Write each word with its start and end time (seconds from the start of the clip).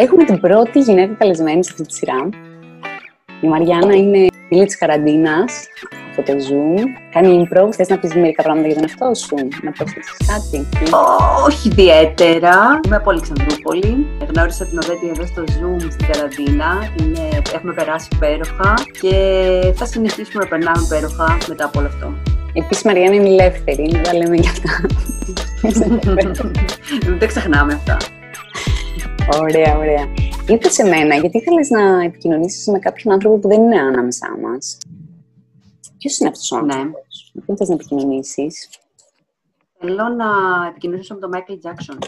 Έχουμε 0.00 0.24
την 0.24 0.40
πρώτη 0.40 0.80
γυναίκα 0.80 1.14
καλεσμένη 1.14 1.64
σε 1.64 1.70
αυτή 1.72 1.86
τη 1.86 1.94
σειρά. 1.94 2.28
Η 3.40 3.46
Μαριάννα 3.46 3.94
είναι 3.94 4.26
φίλη 4.48 4.64
της 4.64 4.78
καραντίνας 4.78 5.66
από 6.16 6.26
το 6.26 6.32
Zoom. 6.32 6.80
Κάνει 7.12 7.28
improv. 7.42 7.72
Θες 7.72 7.88
να 7.88 7.98
πεις 7.98 8.14
μερικά 8.14 8.42
πράγματα 8.42 8.66
για 8.68 8.76
τον 8.76 8.84
εαυτό 8.88 9.14
σου, 9.14 9.34
να 9.62 9.70
προσθέσεις 9.70 10.16
κάτι. 10.26 10.66
Όχι 11.46 11.68
ιδιαίτερα. 11.68 12.80
Είμαι 12.84 12.96
από 12.96 13.10
Αλεξανδρούπολη. 13.10 14.06
Γνώρισα 14.28 14.64
την 14.64 14.78
Οδέτη 14.78 15.08
εδώ 15.08 15.26
στο 15.26 15.44
Zoom 15.46 15.86
στην 15.90 16.06
καραντίνα. 16.12 16.92
Είναι... 17.00 17.28
Έχουμε 17.54 17.72
περάσει 17.72 18.08
υπέροχα 18.12 18.74
και 19.00 19.14
θα 19.74 19.84
συνεχίσουμε 19.86 20.42
να 20.42 20.48
περνάμε 20.48 20.82
υπέροχα 20.84 21.38
μετά 21.48 21.64
από 21.64 21.78
όλο 21.78 21.88
αυτό. 21.88 22.12
Επίσης, 22.52 22.82
Μαριάννα 22.82 23.14
είναι 23.14 23.28
ελεύθερη, 23.28 23.90
να 23.92 24.00
τα 24.00 24.14
λέμε 24.14 24.36
για 24.36 24.50
αυτά. 24.50 24.70
Δεν 27.08 27.18
τα 27.18 27.26
ξεχνάμε 27.26 27.72
αυτά. 27.72 27.96
Ωραία, 29.32 29.76
ωραία. 29.78 30.12
Είπε 30.48 30.68
σε 30.68 30.84
μένα, 30.84 31.14
γιατί 31.14 31.36
ήθελε 31.36 31.60
να 31.68 32.02
επικοινωνήσεις 32.02 32.66
με 32.66 32.78
κάποιον 32.78 33.14
άνθρωπο 33.14 33.38
που 33.38 33.48
δεν 33.48 33.62
είναι 33.62 33.80
ανάμεσά 33.80 34.36
μας; 34.42 34.78
Ποιος 35.98 36.18
είναι 36.18 36.28
αυτός 36.28 36.52
ο 36.52 36.56
άνθρωπος, 36.56 37.30
με 37.34 37.42
ποιον 37.44 37.56
θες 37.56 37.68
να 37.68 37.74
επικοινωνήσεις; 37.74 38.68
Θέλω 39.78 40.08
να 40.08 40.26
επικοινωνήσω 40.68 41.14
με 41.14 41.20
τον 41.20 41.30
Μάικλ 41.30 41.52
Τζάξον. 41.58 41.98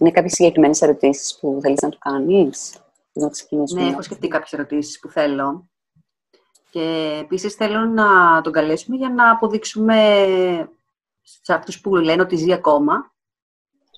Είναι 0.00 0.10
κάποιες 0.10 0.32
συγκεκριμένες 0.32 0.82
ερωτήσεις 0.82 1.38
που 1.40 1.58
θέλεις 1.62 1.80
να 1.80 1.88
του 1.88 1.98
κάνεις; 1.98 2.72
Να 3.12 3.30
ναι, 3.72 3.88
έχω 3.88 4.02
σκεφτεί 4.02 4.28
κάποιες 4.28 4.52
ερωτήσεις 4.52 5.00
που 5.00 5.08
θέλω. 5.08 5.68
Και 6.70 7.16
επίσης 7.22 7.54
θέλω 7.54 7.84
να 7.84 8.40
τον 8.40 8.52
καλέσουμε 8.52 8.96
για 8.96 9.08
να 9.08 9.30
αποδείξουμε 9.30 10.28
σε 11.22 11.54
αυτού 11.54 11.80
που 11.80 11.96
λένε 11.96 12.22
ότι 12.22 12.36
ζει 12.36 12.52
ακόμα 12.52 13.12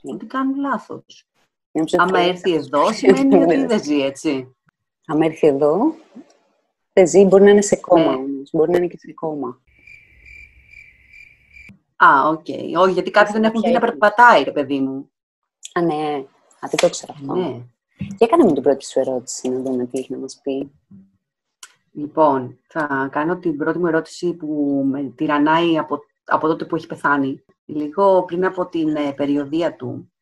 ότι 0.03 0.27
κάνουν 0.27 0.61
λάθος. 0.61 1.27
Αν 1.97 2.15
έρθει 2.15 2.55
εδώ, 2.55 2.93
σημαίνει 2.93 3.43
ότι 3.43 3.65
δεν 3.65 3.83
ζει, 3.83 4.01
έτσι. 4.01 4.57
Αν 5.07 5.23
έρθει 5.23 5.47
εδώ, 5.47 5.95
δεν 6.93 7.07
ζει, 7.07 7.25
μπορεί 7.25 7.45
να 7.45 7.51
είναι 7.51 7.63
σε 7.63 7.77
κόμμα 7.77 8.11
ναι. 8.11 8.17
όμως. 8.17 8.51
Μπορεί 8.53 8.71
να 8.71 8.77
είναι 8.77 8.87
και 8.87 8.99
σε 8.99 9.13
κόμμα. 9.13 9.61
Α, 11.97 12.29
ok. 12.29 12.45
Okay. 12.49 12.81
Όχι, 12.81 12.93
γιατί 12.93 13.11
κάποιοι 13.11 13.33
δεν 13.33 13.45
έχουν 13.45 13.61
δει 13.61 13.71
να 13.71 13.81
περπατάει, 13.81 14.43
ρε 14.43 14.53
παιδί 14.53 14.81
μου. 14.81 15.11
Α, 15.73 15.81
ναι. 15.81 16.25
Α, 16.61 16.69
δεν 16.69 16.77
το 16.81 16.91
ξέρω 16.91 17.15
αυτό. 17.17 17.35
Ναι. 17.35 17.63
Και 17.97 18.25
έκανε 18.25 18.45
μου 18.45 18.53
την 18.53 18.63
πρώτη 18.63 18.85
σου 18.85 19.01
ερώτηση, 19.01 19.49
να 19.49 19.61
δούμε 19.61 19.87
τι 19.87 19.99
έχει 19.99 20.13
να 20.13 20.19
μας 20.19 20.41
πει. 20.43 20.73
Λοιπόν, 21.93 22.59
θα 22.69 23.09
κάνω 23.13 23.39
την 23.39 23.57
πρώτη 23.57 23.79
μου 23.79 23.87
ερώτηση 23.87 24.33
που 24.33 24.83
με 24.87 25.13
τυραννάει 25.17 25.79
από, 25.79 25.99
από 26.25 26.47
τότε 26.47 26.65
που 26.65 26.77
έχει 26.77 26.87
πεθάνει. 26.87 27.45
Λίγο 27.65 28.25
πριν 28.25 28.45
από 28.45 28.67
την 28.67 28.97
ε, 28.97 29.13
περιοδεία 29.13 29.75
του, 29.77 30.13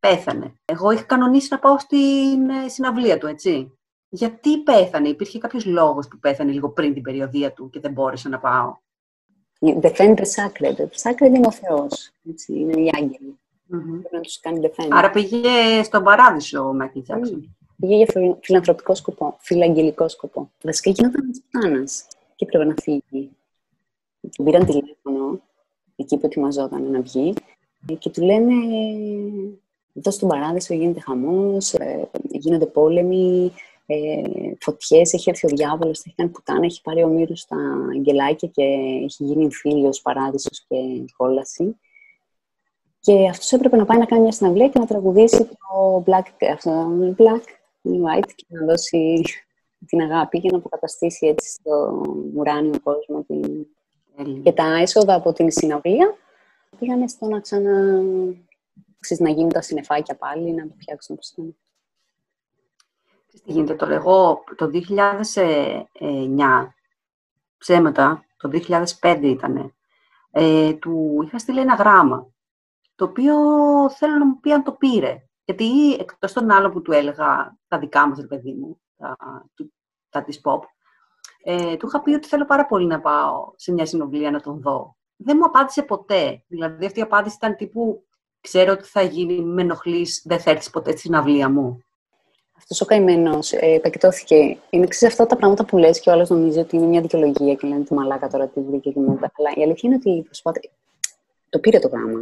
πέθανε. 0.00 0.54
Εγώ 0.64 0.90
είχα 0.90 1.02
κανονίσει 1.02 1.48
να 1.50 1.58
πάω 1.58 1.78
στην 1.78 2.48
ε, 2.48 2.68
συναυλία 2.68 3.18
του, 3.18 3.26
έτσι. 3.26 3.78
Γιατί 4.08 4.62
πέθανε, 4.62 5.08
υπήρχε 5.08 5.38
κάποιος 5.38 5.64
λόγος 5.66 6.08
που 6.08 6.18
πέθανε 6.18 6.52
λίγο 6.52 6.68
πριν 6.68 6.94
την 6.94 7.02
περιοδεία 7.02 7.52
του 7.52 7.70
και 7.70 7.80
δεν 7.80 7.92
μπόρεσα 7.92 8.28
να 8.28 8.38
πάω; 8.38 8.76
The 9.60 9.92
sacred. 10.14 10.76
The 10.76 11.02
sacred 11.02 11.34
είναι 11.34 11.46
ο 11.46 11.52
Θεός, 11.52 12.12
έτσι, 12.30 12.52
είναι 12.52 12.80
οι 12.80 12.90
άγγελοι. 12.94 13.38
Mm-hmm. 13.72 14.10
να 14.10 14.20
τους 14.20 14.40
κάνει 14.40 14.60
defend. 14.62 14.88
Άρα 14.90 15.10
πήγε 15.10 15.82
στον 15.82 16.02
παράδεισο 16.02 16.68
ο 16.68 16.72
Μάικλ 16.72 17.00
Τζάξον. 17.00 17.56
Πήγε 17.76 17.96
για 17.96 18.36
φιλανθρωπικό 18.42 18.94
σκοπό, 18.94 19.36
φιλαγγελικό 19.38 20.08
σκοπό. 20.08 20.50
Βασικά 20.62 20.90
γινόταν 20.90 21.32
τη 21.32 21.40
πλάνα 21.50 21.84
και 22.36 22.44
έπρεπε 22.44 22.64
να 22.64 22.74
φύγει. 22.82 23.30
Του 24.36 24.42
πήραν 24.42 24.64
τηλέφωνο, 24.64 25.40
εκεί 25.96 26.16
που 26.16 26.26
ετοιμαζόταν 26.26 26.90
να 26.90 27.00
βγει, 27.00 27.34
και 27.98 28.10
του 28.10 28.22
λένε 28.22 28.54
εδώ 29.94 30.10
στον 30.10 30.28
παράδεισο 30.28 30.74
γίνεται 30.74 31.00
χαμός, 31.00 31.74
ε, 31.74 32.08
γίνονται 32.30 32.66
πόλεμοι, 32.66 33.52
ε, 33.86 34.22
φωτιές, 34.60 35.12
έχει 35.12 35.30
έρθει 35.30 35.46
ο 35.46 35.48
διάβολος, 35.48 35.98
θα 35.98 36.04
έχει 36.06 36.16
κάνει 36.16 36.30
πουτάνα, 36.30 36.64
έχει 36.64 36.80
πάρει 36.82 37.02
ο 37.02 37.08
Μύρος 37.08 37.40
στα 37.40 37.56
αγγελάκια 37.94 38.48
και 38.48 38.62
έχει 39.04 39.24
γίνει 39.24 39.42
εμφύλιος 39.42 40.00
παράδεισος 40.00 40.64
και 40.68 40.76
κόλαση. 41.16 41.76
Και 43.00 43.28
αυτός 43.28 43.52
έπρεπε 43.52 43.76
να 43.76 43.84
πάει 43.84 43.98
να 43.98 44.04
κάνει 44.06 44.22
μια 44.22 44.32
συναυλία 44.32 44.68
και 44.68 44.78
να 44.78 44.86
τραγουδήσει 44.86 45.44
το 45.44 46.04
Black, 46.06 46.46
αυτό, 46.52 46.90
Black 47.18 47.42
and 47.84 48.00
White 48.04 48.30
και 48.34 48.44
να 48.48 48.64
δώσει 48.64 49.22
την 49.86 50.00
αγάπη 50.00 50.40
και 50.40 50.48
να 50.50 50.56
αποκαταστήσει 50.58 51.26
έτσι 51.26 51.50
στο 51.50 52.02
ουράνιο 52.34 52.80
κόσμο 52.82 53.22
την... 53.22 53.66
Και 54.42 54.52
τα 54.52 54.64
έσοδα 54.64 55.14
από 55.14 55.32
την 55.32 55.50
συναυλία. 55.50 56.14
Πήγανε 56.78 57.08
στο 57.08 57.26
να 57.26 57.40
ξανα... 57.40 58.02
Ξέρεις, 59.00 59.22
να 59.22 59.30
γίνουν 59.30 59.48
τα 59.48 59.62
συνεφάκια 59.62 60.16
πάλι, 60.16 60.52
να 60.52 60.62
το 60.68 60.74
φτιάξουν 60.80 61.14
όπως 61.14 61.30
ήταν. 61.30 61.56
Τι 63.44 63.52
γίνεται 63.52 63.74
τώρα, 63.74 63.94
εγώ 63.94 64.44
το 64.56 64.70
2009, 64.72 66.68
ψέματα, 67.58 68.24
το 68.36 68.50
2005 69.00 69.18
ήταν, 69.22 69.74
ε, 70.30 70.72
του 70.72 71.22
είχα 71.24 71.38
στείλει 71.38 71.60
ένα 71.60 71.74
γράμμα 71.74 72.32
το 73.00 73.06
οποίο 73.06 73.34
θέλω 73.90 74.16
να 74.16 74.26
μου 74.26 74.40
πει 74.40 74.52
αν 74.52 74.62
το 74.62 74.72
πήρε. 74.72 75.22
Γιατί 75.44 75.94
εκτός 75.94 76.32
των 76.32 76.50
άλλων 76.50 76.72
που 76.72 76.82
του 76.82 76.92
έλεγα 76.92 77.56
τα 77.68 77.78
δικά 77.78 78.08
μας, 78.08 78.26
παιδί 78.28 78.52
μου, 78.52 78.80
τα, 78.96 79.16
τα 80.08 80.22
της 80.22 80.40
pop, 80.44 80.60
ε, 81.42 81.76
του 81.76 81.86
είχα 81.86 82.02
πει 82.02 82.14
ότι 82.14 82.28
θέλω 82.28 82.44
πάρα 82.44 82.66
πολύ 82.66 82.86
να 82.86 83.00
πάω 83.00 83.52
σε 83.56 83.72
μια 83.72 83.86
συνομιλία 83.86 84.30
να 84.30 84.40
τον 84.40 84.60
δω. 84.60 84.96
Δεν 85.16 85.36
μου 85.38 85.44
απάντησε 85.44 85.82
ποτέ. 85.82 86.44
Δηλαδή 86.46 86.86
αυτή 86.86 86.98
η 86.98 87.02
απάντηση 87.02 87.36
ήταν 87.36 87.56
τύπου 87.56 88.04
ξέρω 88.40 88.72
ότι 88.72 88.84
θα 88.84 89.02
γίνει, 89.02 89.42
με 89.42 89.62
ενοχλείς, 89.62 90.22
δεν 90.24 90.38
θα 90.38 90.50
έρθεις 90.50 90.70
ποτέ 90.70 90.90
στη 90.90 91.00
συναυλία 91.00 91.48
μου. 91.50 91.84
Αυτός 92.56 92.80
ο 92.80 92.84
καημένος 92.84 93.52
ε, 93.52 93.66
επεκτώθηκε. 93.74 94.58
Είναι 94.70 94.86
ξέρεις 94.86 95.14
αυτά 95.14 95.26
τα 95.26 95.36
πράγματα 95.36 95.64
που 95.64 95.78
λες 95.78 96.00
και 96.00 96.10
ο 96.10 96.12
άλλος 96.12 96.30
νομίζει 96.30 96.58
ότι 96.58 96.76
είναι 96.76 96.86
μια 96.86 97.00
δικαιολογία 97.00 97.54
και 97.54 97.66
λένε 97.66 97.84
τη 97.84 97.94
μαλάκα 97.94 98.28
τώρα 98.28 98.48
τι 98.48 98.60
βρήκε 98.60 98.90
και 98.90 99.00
μετά. 99.00 99.32
Αλλά 99.36 99.50
η 99.54 99.62
αλήθεια 99.62 99.90
είναι 99.90 99.94
ότι 99.94 100.22
προσπάθησε. 100.22 100.70
Το 101.48 101.58
πήρε 101.58 101.78
το 101.78 101.88
γράμμα 101.88 102.20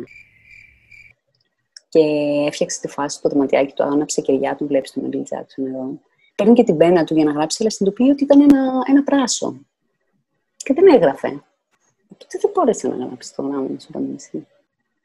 και 1.89 2.01
έφτιαξε 2.47 2.81
τη 2.81 2.89
φάση 2.89 3.17
στο 3.17 3.29
δωματιάκι 3.29 3.73
του, 3.75 3.83
άναψε 3.83 4.21
κεριά 4.21 4.55
του, 4.55 4.67
βλέπεις 4.67 4.93
τον 4.93 5.03
Michael 5.03 5.17
Jackson 5.17 5.67
εδώ. 5.67 6.01
Παίρνει 6.35 6.53
και 6.53 6.65
την 6.65 6.77
πένα 6.77 7.05
του 7.05 7.15
για 7.15 7.25
να 7.25 7.33
γράψει, 7.33 7.57
αλλά 7.61 7.71
συνειδητοποιεί 7.71 8.11
ότι 8.13 8.25
ήταν 8.25 8.41
ένα, 8.41 8.71
ένα 8.89 9.03
πράσο. 9.03 9.57
Και 10.57 10.75
δεν 10.75 10.87
έγραφε. 10.87 11.29
Οπότε 12.09 12.39
δεν 12.41 12.51
μπόρεσε 12.55 12.89
να 12.89 13.07
γράψει 13.07 13.35
το 13.35 13.43
γράμμα 13.43 13.61
μου 13.61 13.77
στο 13.79 14.01
εσύ. 14.15 14.47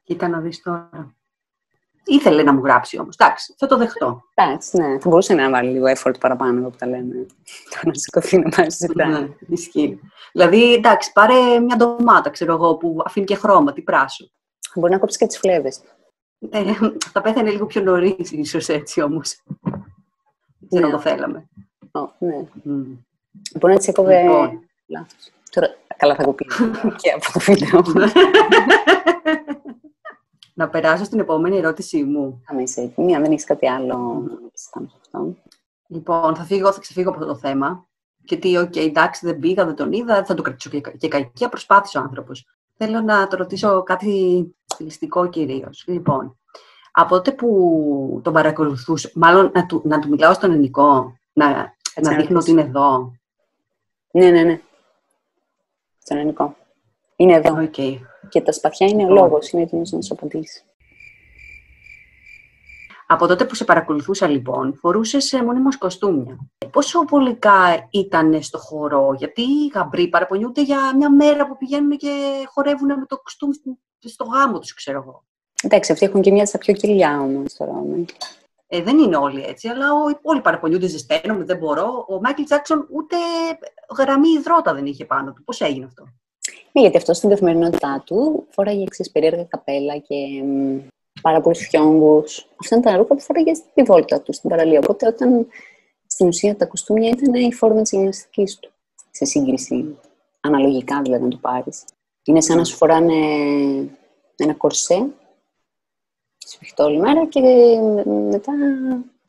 Κοίτα 0.04 0.28
να 0.28 0.40
δεις 0.40 0.62
τώρα. 0.62 1.16
Ήθελε 2.06 2.44
να 2.44 2.54
μου 2.54 2.62
γράψει 2.64 3.00
όμως. 3.00 3.16
Εντάξει, 3.20 3.54
θα 3.58 3.68
το 3.68 3.78
δεχτώ. 3.78 4.24
Εντάξει, 4.34 4.78
ναι. 4.78 5.00
Θα 5.00 5.10
μπορούσε 5.10 5.34
να 5.34 5.50
βάλει 5.50 5.72
λίγο 5.72 5.86
effort 5.96 6.20
παραπάνω 6.20 6.60
εδώ 6.60 6.70
που 6.70 6.78
τα 6.78 6.88
λέμε. 6.88 7.26
Το 7.70 7.80
να 7.84 7.94
σηκωθεί 7.94 8.38
να 8.38 8.50
πάει 8.50 8.70
συζητάει. 8.70 9.10
Ναι, 9.10 9.28
ισχύει. 9.48 10.00
Δηλαδή, 10.32 10.74
εντάξει, 10.74 11.12
πάρε 11.12 11.60
μια 11.60 11.76
ντομάτα, 11.76 12.30
ξέρω 12.30 12.54
εγώ, 12.54 12.76
που 12.76 13.02
αφήνει 13.06 13.26
και 13.26 13.36
χρώμα, 13.36 13.74
τι 13.74 13.82
πράσο. 13.82 14.30
Μπορεί 14.76 14.92
να 14.92 15.00
κόψεις 15.00 15.18
και 15.18 15.26
τις 15.26 15.38
φλέβες. 15.38 15.82
Ε, 16.50 16.74
θα 17.12 17.22
πέθανε 17.22 17.50
λίγο 17.50 17.66
πιο 17.66 17.82
νωρίς, 17.82 18.32
ίσως 18.32 18.68
έτσι 18.68 19.02
όμως. 19.02 19.42
Δεν 20.60 20.82
ναι. 20.82 20.90
το 20.90 21.00
θέλαμε. 21.00 21.48
Oh, 21.92 22.08
ναι. 22.18 22.46
Mm. 22.66 22.98
Μπορεί 23.60 23.74
να 23.74 23.80
τη 23.80 23.90
έκοβε. 23.90 24.22
Λοιπόν. 24.22 24.60
Λάθος. 24.86 25.32
Τώρα, 25.50 25.68
καλά 25.98 26.16
θα 26.16 26.24
κοπεί 26.24 26.46
και 27.02 27.12
από 27.12 27.32
το 27.34 27.40
βίντεο. 27.40 27.82
να 30.54 30.70
περάσω 30.70 31.04
στην 31.04 31.20
επόμενη 31.20 31.58
ερώτησή 31.58 32.04
μου. 32.04 32.44
Αν 32.48 32.60
είσαι 32.60 32.82
έτοιμη, 32.82 33.16
αν 33.16 33.22
δεν 33.22 33.32
έχεις 33.32 33.46
κάτι 33.46 33.68
άλλο 33.68 34.24
να 34.74 34.88
αυτό. 34.96 35.36
Λοιπόν, 35.88 36.36
θα, 36.36 36.44
φύγω, 36.44 36.74
θα 36.74 36.80
ξεφύγω 36.80 37.10
από 37.10 37.20
αυτό 37.20 37.34
το 37.34 37.40
θέμα. 37.40 37.88
Γιατί, 38.24 38.58
ok, 38.58 38.72
okay, 38.74 38.86
εντάξει, 38.86 39.26
δεν 39.26 39.40
πήγα, 39.40 39.66
δεν 39.66 39.76
τον 39.76 39.92
είδα, 39.92 40.26
θα 40.26 40.34
το 40.34 40.42
κρατήσω 40.42 40.70
και, 40.70 40.82
και 40.82 41.08
κακία. 41.08 41.50
Προσπάθησε 41.50 41.98
ο 41.98 42.02
άνθρωπος. 42.02 42.46
Θέλω 42.78 43.02
να 43.02 43.28
το 43.28 43.36
ρωτήσω 43.36 43.84
κάτι 43.84 44.56
στιλιστικό 44.66 45.30
κυρίως. 45.30 45.84
Λοιπόν, 45.88 46.38
από 46.92 47.10
τότε 47.10 47.32
που 47.32 48.22
τον 48.24 48.34
παρακολουθούσε, 48.34 49.12
μάλλον 49.14 49.52
να 49.54 49.66
του, 49.66 49.82
να 49.86 50.00
του 50.00 50.10
μιλάω 50.10 50.34
στον 50.34 50.52
ελληνικό, 50.52 51.18
να, 51.34 51.74
να 52.02 52.16
δείχνω 52.16 52.40
ότι 52.40 52.52
είναι 52.52 52.62
εδώ. 52.62 53.12
Ναι, 54.12 54.30
ναι, 54.30 54.44
ναι. 54.44 54.62
Στον 55.98 56.18
ελληνικό. 56.18 56.56
Είναι 57.16 57.34
εδώ. 57.34 57.70
Okay. 57.72 58.00
Και 58.30 58.42
τα 58.42 58.52
σπαθιά 58.52 58.88
είναι 58.88 59.06
ο 59.06 59.10
λόγος, 59.10 59.50
είναι 59.50 59.62
έτοιμος 59.62 59.92
να 59.92 60.02
σου 60.02 60.14
απαντήσει. 60.14 60.64
Από 63.14 63.28
τότε 63.28 63.46
που 63.46 63.56
σε 63.56 63.64
παρακολουθούσα 63.64 64.28
λοιπόν, 64.28 64.76
φορούσε 64.76 65.44
μονίμως 65.44 65.78
κοστούμια. 65.78 66.38
Πόσο 66.72 67.06
βολικά 67.08 67.88
ήταν 67.90 68.44
στο 68.44 68.58
χώρο, 68.58 69.14
γιατί 69.18 69.42
οι 69.42 69.72
γαμπροί 69.74 70.08
παραπονιούνται 70.08 70.62
για 70.62 70.96
μια 70.96 71.10
μέρα 71.10 71.48
που 71.48 71.58
πηγαίνουν 71.58 71.98
και 71.98 72.10
χορεύουν 72.46 72.88
με 72.88 73.06
το 73.08 73.18
κοστούμι 73.18 73.54
στο 74.00 74.24
γάμο 74.24 74.60
τους, 74.60 74.74
ξέρω 74.74 75.04
εγώ. 75.06 75.24
Εντάξει, 75.64 75.92
αυτοί 75.92 76.06
έχουν 76.06 76.22
και 76.22 76.32
μια 76.32 76.46
στα 76.46 76.58
πιο 76.58 76.74
κοιλιά 76.74 77.20
όμως 77.20 77.54
τώρα. 77.54 77.72
Ναι. 77.72 78.04
Ε, 78.68 78.82
δεν 78.82 78.98
είναι 78.98 79.16
όλοι 79.16 79.44
έτσι, 79.44 79.68
αλλά 79.68 79.88
όλοι 80.22 80.42
παραπονιούνται, 80.42 80.88
ζεσταίνομαι, 80.88 81.44
δεν 81.44 81.58
μπορώ. 81.58 82.06
Ο 82.10 82.20
Μάικλ 82.22 82.44
Τζάξον 82.44 82.88
ούτε 82.92 83.16
γραμμή 83.98 84.30
υδρότα 84.30 84.74
δεν 84.74 84.86
είχε 84.86 85.06
πάνω 85.06 85.34
του. 85.34 85.44
Πώς 85.44 85.62
έγινε 85.62 85.86
αυτό; 85.86 86.04
Ναι, 86.72 86.82
γιατί 86.82 86.98
αυτό 86.98 87.14
στην 87.14 87.30
καθημερινότητά 87.30 88.04
του 88.06 88.48
φοράγε 88.50 88.84
εξής 88.84 89.12
περίεργα 89.12 89.44
καπέλα 89.44 89.98
και 89.98 90.16
πάρα 91.24 91.42
πολλού 91.42 91.56
φιόγκου. 91.56 92.24
Αυτά 92.62 92.76
είναι 92.76 92.84
τα 92.84 92.96
ρούχα 92.96 93.16
που 93.16 93.22
φοράγες 93.22 93.58
στη 93.58 93.84
βόλτα 93.84 94.22
τους, 94.22 94.36
στην 94.36 94.50
παραλία. 94.50 94.80
Οπότε 94.80 95.08
όταν 95.08 95.48
στην 96.08 96.28
ουσία 96.28 96.56
τα 96.56 96.66
κουστούμια 96.66 97.10
ήταν 97.10 97.34
η 97.34 97.54
φόρμα 97.54 97.82
της 97.82 97.92
γυμναστικής 97.92 98.60
του. 98.60 98.72
Σε 99.12 99.26
σύγκριση, 99.26 99.98
αναλογικά 100.40 101.02
δηλαδή 101.02 101.24
να 101.24 101.30
το 101.30 101.38
πάρεις. 101.42 101.84
Είναι 102.24 102.42
σαν 102.42 102.58
να 102.58 102.64
σου 102.64 102.76
φοράνε 102.76 103.16
ένα 104.36 104.54
κορσέ 104.58 105.08
σφιχτό 106.38 106.84
όλη 106.84 107.00
μέρα 107.00 107.26
και 107.26 107.42
μετά 108.06 108.52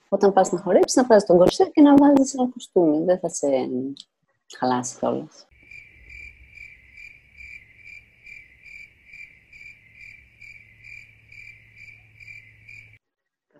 όταν 0.09 0.33
πας 0.33 0.53
να 0.53 0.59
χορέψεις 0.59 0.97
να 0.97 1.07
βάζεις 1.07 1.27
τον 1.27 1.37
κορσέ 1.37 1.71
και 1.73 1.81
να 1.81 1.95
βάζεις 1.97 2.35
ένα 2.35 2.49
κουστούμι. 2.49 3.05
Δεν 3.05 3.19
θα 3.19 3.29
σε 3.29 3.47
χαλάσει 4.59 4.99
κιόλας. 4.99 5.47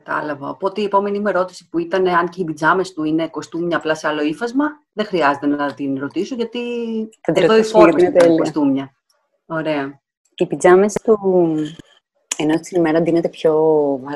Κατάλαβα. 0.05 0.49
Οπότε 0.49 0.81
η 0.81 0.85
επόμενη 0.85 1.19
μου 1.19 1.29
ερώτηση 1.29 1.69
που 1.69 1.79
ήταν 1.79 2.07
αν 2.07 2.29
και 2.29 2.41
οι 2.41 2.45
πιτζάμες 2.45 2.93
του 2.93 3.05
είναι 3.05 3.29
κοστούμια 3.29 3.77
απλά 3.77 3.95
σε 3.95 4.09
άλλο 4.09 4.23
ύφασμα, 4.23 4.65
δεν 4.93 5.07
χρειάζεται 5.07 5.47
να 5.47 5.75
την 5.75 5.99
ρωτήσω 5.99 6.35
γιατί 6.35 6.61
εδώ 7.23 7.57
η 7.57 7.63
φόρμα 7.63 8.03
είναι 8.03 8.37
κοστούμια. 8.37 8.95
Ωραία. 9.47 10.01
Οι 10.35 10.47
πιτζάμες 10.47 10.93
του 10.93 11.19
ενώ 12.37 12.57
στην 12.57 12.79
ημέρα 12.79 13.01
ντύνεται 13.01 13.29
πιο, 13.29 13.55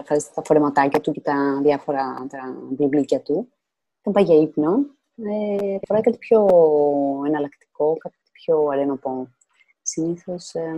βάζει 0.08 0.26
τα 0.34 0.42
φορεματάκια 0.44 1.00
του 1.00 1.12
και 1.12 1.20
τα 1.20 1.60
διάφορα 1.62 2.26
τα 2.28 2.56
μπλουμπλίκια 2.70 3.20
του. 3.20 3.48
Όταν 4.00 4.12
πάει 4.12 4.24
για 4.24 4.48
ύπνο, 4.48 4.74
ε, 5.14 5.78
φοράει 5.86 6.02
κάτι 6.02 6.18
πιο 6.18 6.46
εναλλακτικό, 7.26 7.96
κάτι 7.96 8.16
πιο 8.32 8.68
αρενοπό. 8.72 9.28
Συνήθως 9.82 10.54
ε, 10.54 10.76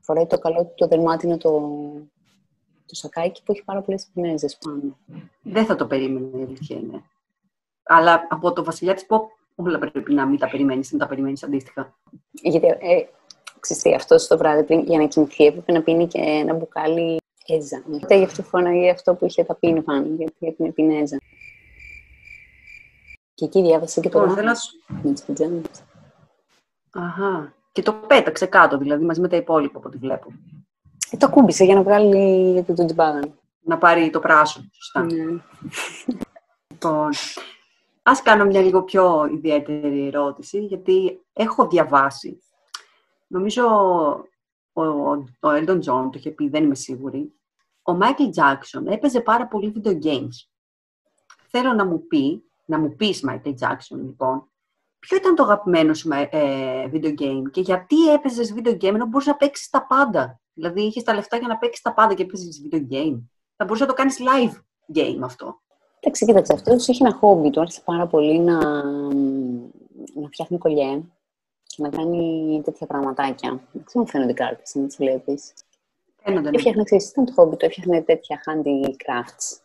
φοράει 0.00 0.26
το 0.26 0.38
καλό 0.38 0.64
του 0.64 0.72
το 0.76 0.86
δερμάτινο 0.86 1.36
το, 1.36 1.70
το 2.86 2.94
σακάκι 2.94 3.42
που 3.42 3.52
έχει 3.52 3.64
πάρα 3.64 3.80
πολλές 3.80 4.10
πινέζε 4.14 4.46
πάνω. 4.64 4.98
Δεν 5.42 5.66
θα 5.66 5.76
το 5.76 5.86
περίμενε, 5.86 6.38
η 6.38 6.42
αλήθεια 6.42 6.76
είναι. 6.76 7.02
Αλλά 7.82 8.26
από 8.30 8.52
το 8.52 8.64
βασιλιά 8.64 8.94
της 8.94 9.06
Pop 9.08 9.20
όλα 9.54 9.78
πρέπει 9.78 10.14
να 10.14 10.26
μην 10.26 10.38
τα 10.38 10.48
περιμένεις, 10.48 10.92
να 10.92 10.98
τα 10.98 11.06
περιμένεις 11.06 11.42
αντίστοιχα. 11.42 11.96
Γιατί 12.30 12.66
ε, 12.66 13.06
Ξέρετε, 13.64 13.94
αυτό 13.94 14.28
το 14.28 14.38
βράδυ 14.38 14.64
πριν, 14.64 14.80
για 14.80 14.98
να 14.98 15.06
κοιμηθεί 15.06 15.44
έπρεπε 15.44 15.72
να 15.72 15.82
πίνει 15.82 16.06
και 16.06 16.18
ένα 16.18 16.54
μπουκάλι 16.54 17.20
έζα. 17.46 17.82
Μετά 17.86 18.14
γι' 18.14 18.24
αυτό 18.24 18.42
φώναγε 18.42 18.90
αυτό 18.90 19.14
που 19.14 19.26
είχε 19.26 19.44
θα 19.44 19.54
πίνει 19.54 19.82
πάνω, 19.82 20.06
γιατί 20.06 20.46
έπινε 20.46 20.72
πινέζα. 20.72 21.18
Και 23.34 23.44
εκεί 23.44 23.62
διάβασε 23.62 24.00
και 24.00 24.08
το 24.08 24.18
γράφο 24.18 24.60
με 25.02 25.12
τις 25.12 25.24
πιτζάμες. 25.24 25.84
Αχα. 26.92 27.54
Και 27.72 27.82
το 27.82 27.92
πέταξε 27.92 28.46
κάτω, 28.46 28.78
δηλαδή, 28.78 29.04
μαζί 29.04 29.20
με 29.20 29.28
τα 29.28 29.36
υπόλοιπα 29.36 29.78
από 29.78 29.88
ό,τι 29.88 29.98
βλέπω. 29.98 30.32
Ε, 31.14 31.16
το 31.16 31.30
κούμπησε 31.30 31.64
για 31.64 31.74
να 31.74 31.82
βγάλει 31.82 32.62
το 32.62 32.84
τζιμπάγαν. 32.84 33.38
Να 33.60 33.78
πάρει 33.78 34.10
το 34.10 34.20
πράσο, 34.20 34.64
σωστά. 34.72 35.02
Ναι. 35.02 35.24
λοιπόν, 36.70 37.10
ας 38.02 38.22
κάνω 38.22 38.44
μια 38.44 38.60
λίγο 38.60 38.82
πιο 38.82 39.28
ιδιαίτερη 39.32 40.06
ερώτηση, 40.06 40.58
γιατί 40.58 41.20
έχω 41.32 41.68
διαβάσει 41.68 42.38
Νομίζω 43.26 43.64
ο, 44.72 44.82
ο 44.82 45.26
Elton 45.40 45.78
John 45.78 46.08
το 46.10 46.12
είχε 46.14 46.30
πει, 46.30 46.48
δεν 46.48 46.64
είμαι 46.64 46.74
σίγουρη. 46.74 47.32
Ο 47.82 47.92
Michael 48.00 48.30
Jackson 48.34 48.86
έπαιζε 48.86 49.20
πάρα 49.20 49.46
πολύ 49.46 49.72
video 49.76 50.02
games. 50.02 50.48
Θέλω 51.48 51.72
να 51.72 51.84
μου 51.84 52.06
πει, 52.06 52.44
να 52.64 52.78
μου 52.78 52.94
πεις 52.96 53.24
Michael 53.28 53.54
Jackson 53.60 53.96
λοιπόν, 53.96 54.50
ποιο 54.98 55.16
ήταν 55.16 55.34
το 55.34 55.42
αγαπημένο 55.42 55.94
σου 55.94 56.08
ε, 56.12 56.88
video 56.92 57.20
game 57.20 57.42
και 57.50 57.60
γιατί 57.60 58.12
έπαιζες 58.12 58.54
video 58.56 58.72
game 58.72 58.94
ενώ 58.94 59.06
μπορούσε 59.06 59.30
να 59.30 59.36
παίξεις 59.36 59.70
τα 59.70 59.86
πάντα. 59.86 60.40
Δηλαδή 60.54 60.82
είχες 60.82 61.02
τα 61.02 61.14
λεφτά 61.14 61.36
για 61.36 61.48
να 61.48 61.56
παίξεις 61.56 61.82
τα 61.82 61.94
πάντα 61.94 62.14
και 62.14 62.22
έπαιζε 62.22 62.48
video 62.64 62.92
game. 62.92 63.20
Θα 63.56 63.64
μπορούσε 63.64 63.84
να 63.84 63.88
το 63.88 63.94
κάνεις 63.94 64.18
live 64.20 64.54
game 64.96 65.20
αυτό. 65.22 65.60
Εντάξει, 66.00 66.24
κοίταξε, 66.24 66.52
αυτός 66.52 66.88
είχε 66.88 67.04
ένα 67.06 67.14
χόμπι. 67.14 67.50
Του 67.50 67.60
άρεσε 67.60 67.80
πάρα 67.84 68.06
πολύ 68.06 68.38
να, 68.38 68.58
να 70.14 70.28
φτιάχνει 70.30 70.58
κολλιέ 70.58 71.02
να 71.76 71.88
κάνει 71.88 72.60
τέτοια 72.64 72.86
πραγματάκια. 72.86 73.60
Δεν 73.72 73.84
ξέρω 73.84 74.04
φαίνονται 74.04 74.32
κάρτες, 74.32 74.76
αν 74.76 74.86
τις 74.86 74.96
βλέπεις. 74.96 75.52
Φαίνονται. 76.22 76.50
Ναι. 76.50 76.56
Έφτιαχνε, 76.56 76.82
ξέρεις, 76.82 77.10
ήταν 77.10 77.24
το 77.24 77.32
χόμπι 77.32 77.56
του, 77.56 77.64
έφτιαχνε 77.64 78.02
τέτοια 78.02 78.40
handicrafts. 78.46 79.58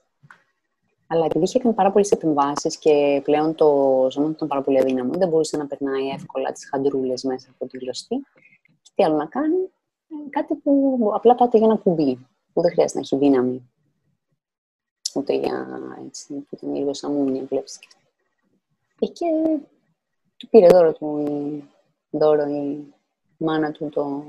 Αλλά 1.07 1.25
επειδή 1.25 1.45
είχε 1.45 1.59
κάνει 1.59 1.75
πάρα 1.75 1.92
πολλές 1.92 2.12
επεμβάσεις 2.12 2.77
και 2.77 3.21
πλέον 3.24 3.56
το 3.56 3.68
ζώμα 4.12 4.30
ήταν 4.30 4.47
πάρα 4.47 4.62
πολύ 4.62 4.80
αδύναμο, 4.80 5.13
δεν 5.13 5.30
μπορούσε 5.30 5.57
να 5.57 5.68
περνάει 5.68 6.07
εύκολα 6.07 6.51
τις 6.51 6.69
χαντρούλες 6.69 7.24
μέσα 7.24 7.47
από 7.53 7.68
τη 7.68 7.77
γλωστή. 7.77 8.15
Και 8.81 8.92
τι 8.95 9.03
άλλο 9.03 9.15
να 9.15 9.25
κάνει, 9.25 9.56
ε, 9.56 9.78
κάτι 10.29 10.56
που 10.56 11.11
απλά 11.13 11.35
πάτε 11.35 11.57
για 11.57 11.67
ένα 11.67 11.75
κουμπί, 11.75 12.27
που 12.53 12.61
δεν 12.61 12.71
χρειάζεται 12.71 13.00
να 13.00 13.06
έχει 13.06 13.17
δύναμη. 13.17 13.71
Ούτε 15.15 15.33
για 15.33 15.67
έτσι, 16.06 16.33
που 16.33 16.56
ήταν 16.56 16.75
λίγο 16.75 16.94
σαν 16.94 17.11
μούνια, 17.11 17.44
βλέπεις 17.44 17.79
και 17.79 19.07
Και 19.07 19.25
του 20.38 20.50
πήρε 20.50 20.67
δώρο 20.67 20.94
του 20.94 21.23
δώρο 22.09 22.45
η 22.45 22.94
μάνα 23.38 23.71
του 23.71 23.89
το 23.89 24.23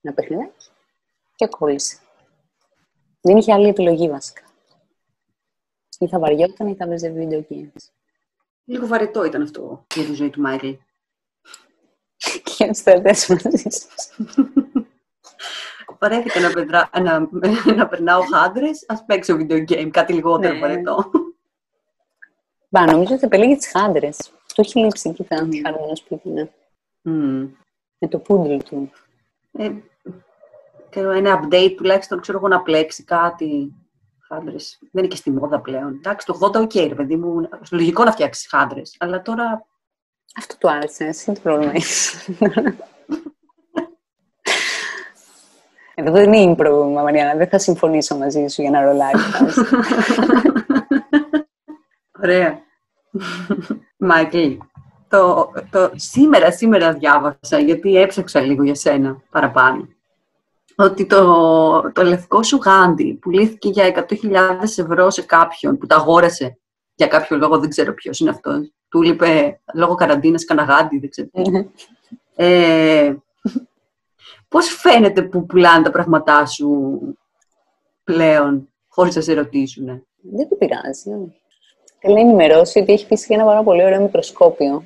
ένα 0.00 0.14
παιχνιδάκι 0.14 0.70
και 1.34 1.46
κόλλησε. 1.46 1.98
Δεν 3.20 3.36
είχε 3.36 3.52
άλλη 3.52 3.68
επιλογή 3.68 4.08
βασικά. 4.08 4.42
Ή 5.98 6.08
θα 6.08 6.18
βαριόταν 6.18 6.66
ή 6.66 6.74
θα 6.74 6.86
παίζει 6.86 7.10
βίντεο 7.10 7.46
games. 7.50 7.90
Λίγο 8.64 8.86
βαρετό 8.86 9.24
ήταν 9.24 9.42
αυτό 9.42 9.84
για 9.94 10.04
τη 10.04 10.12
ζωή 10.12 10.30
του 10.30 10.40
Μάικλ. 10.40 10.70
και 12.16 12.52
για 12.56 12.68
τους 12.68 13.28
μαζί 13.28 13.68
σας. 13.68 14.10
Βαρέθηκα 16.00 16.40
να, 16.40 16.50
πετρά, 16.50 16.90
να, 17.02 17.28
να 17.74 17.86
περνάω 17.86 18.20
χάντρες, 18.44 18.70
ας 18.86 19.04
παίξω 19.06 19.36
video 19.36 19.64
game, 19.68 19.88
κάτι 19.90 20.12
λιγότερο 20.12 20.52
ναι. 20.52 20.58
βαρετό. 20.58 21.10
Μπα, 22.68 22.84
νομίζω 22.84 23.14
ότι 23.14 23.24
επιλέγει 23.24 23.56
τις 23.56 23.70
χάντρες. 23.72 24.08
Του 24.54 24.60
έχει 24.60 24.78
λείψει, 24.78 25.12
κοίτα, 25.12 25.36
χαρούμενο 25.36 25.94
σπίτι, 25.94 26.28
ναι. 26.28 26.48
Mm. 27.04 27.48
Με 27.98 28.08
το 28.08 28.18
poodle 28.18 28.56
του. 28.56 28.90
Ε, 29.52 29.70
ένα 30.94 31.40
update 31.42 31.74
τουλάχιστον 31.76 32.20
ξέρω 32.20 32.38
εγώ 32.38 32.48
να 32.48 32.62
πλέξει 32.62 33.04
κάτι. 33.04 33.74
Χάντρες. 34.28 34.78
Δεν 34.80 35.02
είναι 35.02 35.06
και 35.06 35.16
στη 35.16 35.30
μόδα 35.30 35.60
πλέον. 35.60 35.94
Εντάξει, 35.94 36.26
το 36.26 36.38
80 36.40 36.54
ok, 36.54 36.70
okay, 36.74 36.86
ρε 36.88 36.94
παιδί 36.94 37.16
μου. 37.16 37.48
Λογικό 37.70 38.04
να 38.04 38.12
φτιάξεις 38.12 38.48
χάντρες. 38.48 38.82
Αλλά 38.98 39.22
τώρα. 39.22 39.66
Αυτό 40.36 40.56
του 40.58 40.70
άρεσε. 40.70 41.04
Εσύ 41.04 41.32
τι 41.32 41.40
πρόβλημα 41.40 41.72
Εδώ 45.98 46.12
δεν 46.12 46.32
είναι 46.32 46.54
πρόβλημα, 46.54 47.02
Μαριάννα. 47.02 47.34
Δεν 47.36 47.48
θα 47.48 47.58
συμφωνήσω 47.58 48.16
μαζί 48.16 48.46
σου 48.46 48.62
για 48.62 48.70
να 48.70 48.80
ρολάει. 48.80 49.12
Ωραία. 52.22 52.58
Μάικλ, 53.96 54.52
το, 55.08 55.52
το, 55.70 55.90
σήμερα, 55.94 56.52
σήμερα 56.52 56.92
διάβασα, 56.92 57.58
γιατί 57.58 57.96
έψαξα 57.96 58.40
λίγο 58.40 58.62
για 58.64 58.74
σένα 58.74 59.22
παραπάνω, 59.30 59.88
ότι 60.76 61.06
το, 61.06 61.92
το 61.92 62.02
λευκό 62.02 62.42
σου 62.42 62.56
γάντι 62.56 63.18
πουλήθηκε 63.20 63.68
για 63.68 64.06
100.000 64.08 64.62
ευρώ 64.62 65.10
σε 65.10 65.22
κάποιον 65.22 65.78
που 65.78 65.86
τα 65.86 65.96
αγόρασε 65.96 66.58
για 66.94 67.06
κάποιο 67.06 67.36
λόγο, 67.36 67.58
δεν 67.58 67.68
ξέρω 67.68 67.94
ποιος 67.94 68.20
είναι 68.20 68.30
αυτός. 68.30 68.72
Του 68.88 69.02
είπε 69.02 69.60
λόγω 69.74 69.94
καραντίνας 69.94 70.44
καναγάντι, 70.44 70.98
δεν 70.98 71.10
ξέρω. 71.10 71.28
ε, 72.34 73.14
πώς 74.48 74.68
φαίνεται 74.68 75.22
που 75.22 75.46
πουλάνε 75.46 75.84
τα 75.84 75.90
πράγματά 75.90 76.46
σου 76.46 77.00
πλέον, 78.04 78.72
χωρίς 78.88 79.14
να 79.14 79.20
σε 79.20 79.34
ρωτήσουν. 79.34 79.86
Δεν 80.22 80.48
του 80.48 80.56
πειράζει. 80.58 81.34
Θέλω 82.00 82.14
να 82.14 82.20
ενημερώσει 82.20 82.78
ότι 82.78 82.92
έχει 82.92 83.06
πει 83.06 83.18
ένα 83.28 83.44
πάρα 83.44 83.62
πολύ 83.62 83.84
ωραίο 83.84 84.00
μικροσκόπιο 84.00 84.84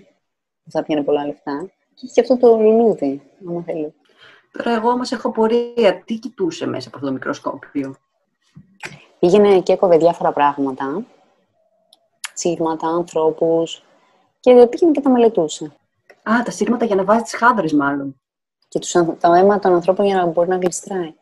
θα 0.71 0.83
πιάνει 0.83 1.05
πολλά 1.05 1.27
λεφτά. 1.27 1.71
Και 1.95 2.07
έχει 2.07 2.21
αυτό 2.21 2.37
το 2.37 2.57
λουλούδι, 2.57 3.23
άμα 3.49 3.63
θέλει. 3.63 3.95
Τώρα 4.53 4.77
εγώ 4.77 4.91
όμως 4.91 5.13
έχω 5.13 5.31
πορεία. 5.31 6.03
Τι 6.05 6.15
κοιτούσε 6.15 6.67
μέσα 6.67 6.89
από 6.89 6.97
αυτό 6.97 7.09
το 7.09 7.13
μικροσκόπιο; 7.13 7.95
Πήγαινε 9.19 9.61
και 9.61 9.73
έκοβε 9.73 9.97
διάφορα 9.97 10.33
πράγματα. 10.33 11.07
Σύρματα, 12.35 12.87
ανθρώπους. 12.87 13.83
Και 14.41 14.67
πήγαινε 14.71 14.93
και 14.93 15.01
τα 15.01 15.11
μελετούσε. 15.11 15.65
Α, 16.23 16.43
τα 16.45 16.51
σύρματα 16.51 16.85
για 16.85 16.97
να 16.97 17.05
βάζει 17.05 17.23
τις 17.23 17.35
χάδρες 17.35 17.73
μάλλον. 17.73 18.20
Και 18.71 18.79
τους, 18.79 18.91
τα 18.93 19.37
αίμα 19.39 19.59
των 19.59 19.73
ανθρώπων 19.73 20.07
για 20.07 20.17
να 20.17 20.27
μπορεί 20.27 20.49
να 20.49 20.57
γλιστράει. 20.57 21.15